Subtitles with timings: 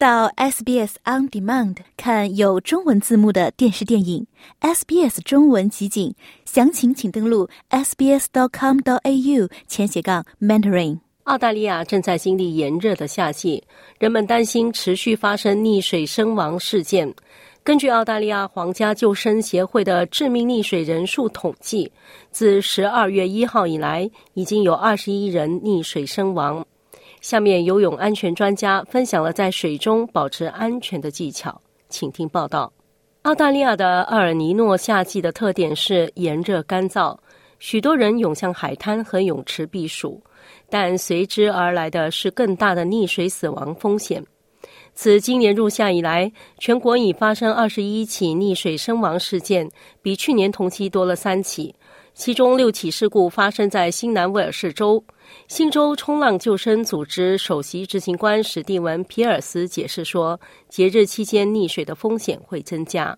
[0.00, 4.26] 到 SBS On Demand 看有中文字幕的电视电影
[4.62, 6.14] ，SBS 中文集锦，
[6.46, 11.00] 详情请登录 sbs.com.au 前斜杠 mentoring。
[11.24, 13.62] 澳大利亚正在经历炎热的夏季，
[13.98, 17.12] 人们担心持续发生溺水身亡事件。
[17.62, 21.92] 根据澳大利亚皇家救生协会的致命溺水人数统计，
[22.30, 26.64] 自十二月一号以来，已经有二十一人溺水身亡。
[27.20, 32.72] 下面游泳安全专家分享了在水中保持安全的技巧，请听报道。
[33.22, 37.16] 澳大利亚的厄尔尼诺夏季的特点是炎热干燥，
[37.58, 40.22] 许多人涌向海滩和泳池避暑。
[40.70, 44.24] 但随之而来的是更大的溺水死亡风险。
[44.94, 49.68] 自今年入夏以来，全国已发生二十一起溺水身亡事件，
[50.00, 51.74] 比去年同期多了三起。
[52.14, 55.02] 其中六起事故发生在新南威尔士州。
[55.48, 63.16] 新州冲浪救生组织首席执行官史蒂文·皮尔斯解释说：“节日期间溺水的风险会增加。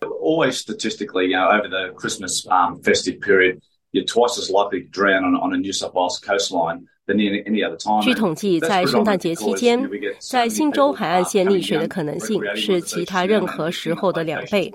[0.00, 3.58] Always statistically, you know, over the Christmas um, festive period.
[3.92, 7.42] you're twice as likely to drown on, on a New South Wales coastline than any,
[7.46, 8.02] any other time.
[8.02, 14.72] 据统计，在圣诞节期间，在新州海岸线溺水的可能性是其他任何时候的两倍。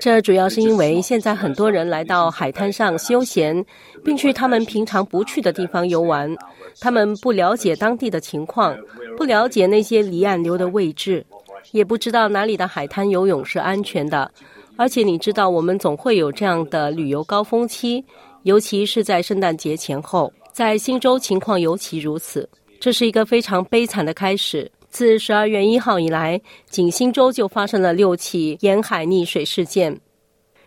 [0.00, 3.64] 这主要是因为现在很多人来到海滩上休闲，
[4.04, 6.34] 并去他们平常不去的地方游玩。
[6.80, 8.76] 他们不了解当地的情况，
[9.16, 11.24] 不了解那些离岸流的位置，
[11.72, 14.30] 也不知道哪里的海滩游泳是安全的。
[14.76, 18.04] 而且你知道，我们总会有这样的旅游高峰期。
[18.44, 22.48] 尤其是在圣诞节前后，在新州情况尤其如此。
[22.78, 24.70] 这是一个非常悲惨的开始。
[24.90, 29.98] 自十二月一号以来，仅新州就发生了六起沿海溺水事件。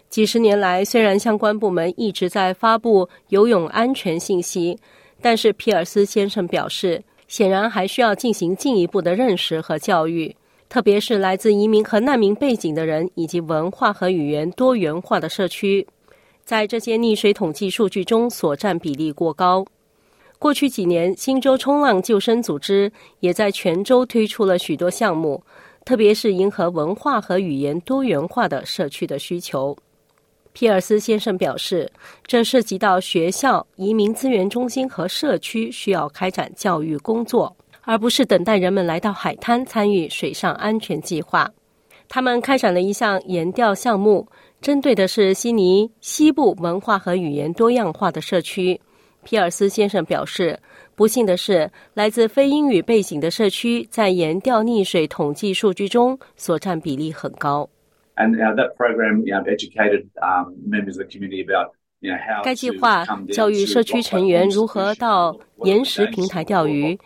[0.10, 4.78] 几十年来，虽然相关部门一直在发布游泳安全信息，
[5.22, 10.36] 但是皮尔斯先生表示，显然还需要进行进一步的认识和教育，
[10.70, 15.86] 特别是来自移民和难民背景的人，以及文化和语言多元化的社区。
[16.44, 19.66] 在这些溺水统计数据中所占比例过高。
[20.42, 25.40] 过去几年，新州冲浪救生组织也在全州推出了许多项目，
[25.86, 29.78] 特别是迎合文化和语言多元化的社区的需求。
[30.52, 31.88] 皮尔斯先生表示，
[32.26, 41.48] 这涉及到学校、移民资源中心和社区需要开展教育工作，而不是等待人们来到海滩参与水上安全计划。
[42.10, 44.28] 他们开展了一项研调项目。
[44.60, 48.80] 针对的是悉尼西部文化和语言多样化的社区，
[49.24, 50.60] 皮尔斯先生表示，
[50.96, 57.70] 不幸的是，来自非英语背景的社区在研调溺水统计数据中所占比例很高。
[58.16, 60.08] And that program educated
[60.68, 61.72] members of the community about.
[62.44, 66.98] 该计划教育社区成员如何到岩石平台钓鱼，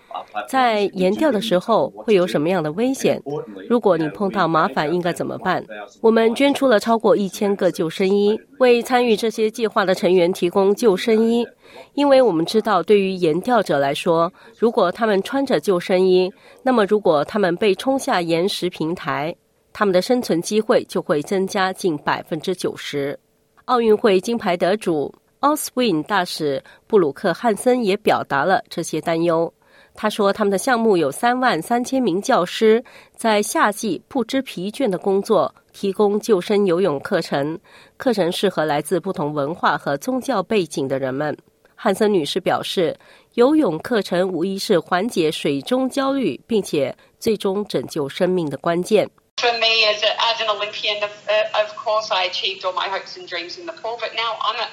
[0.47, 3.22] 在岩钓的时候会有什么样的危险？
[3.69, 5.61] 如果你碰到麻烦，应该怎么办？
[6.01, 11.45] 我们捐出了超过一千个救生衣，为参与这些计划的成员提供救生衣，
[11.94, 16.31] 因为我们知道，对于岩钓者来说，如果他们穿着救生衣，
[16.63, 19.35] 那么如果他们被冲下岩石平台，
[19.73, 23.19] 他们的生存机会就会增加近百分之九十。
[23.66, 29.52] 奥运会金牌得主奥斯温大使布鲁克汉森也表达了这些担忧。
[29.96, 32.84] 他说：“他们的项目有三万三千名教师
[33.16, 37.58] 在夏季不知疲倦的工作，提供救生游泳课程。
[37.98, 41.36] 课程适合来自不同文化和宗教背景的人们。”
[41.75, 42.96] 汉森女士表示
[43.36, 52.88] ：“游泳课程无疑是缓解水中焦虑，并且最终拯救生命的关键。” For me, as, a, as an Olympian, of, uh, of course, I achieved all my
[52.88, 53.97] hopes and dreams in the pool.
[54.00, 54.68] But now I'm a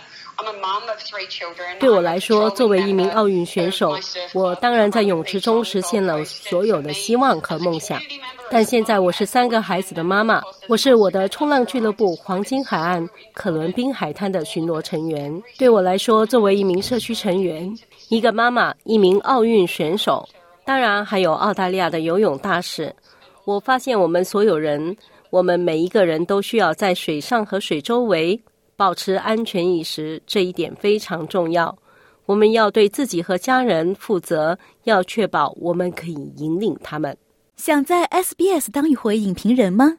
[1.79, 3.97] 对我来说，作为一名奥运选手，
[4.33, 8.01] 我当然在泳池中实现了所有的希望和梦想。
[8.51, 15.43] 但现在我是三个孩子的妈妈，我是我的冲浪俱乐部黄金海岸可伦宾海滩的巡逻成员。
[15.59, 17.73] 对我来说，作为一名社区成员、
[18.09, 20.27] 一个妈妈、一名奥运选手，
[20.65, 22.93] 当然还有澳大利亚的游泳大使。
[23.45, 24.97] 我发现，我们所有人，
[25.31, 28.41] 我们每一个人都需要在水上和水周围
[28.77, 31.77] 保持安全意识，这一点非常重要。
[32.25, 37.17] 我们要对自己和家人负责，要确保我们可以引领他们。
[37.57, 39.99] 想在 SBS 当一回影评人吗